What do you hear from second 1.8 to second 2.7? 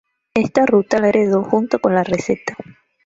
la receta.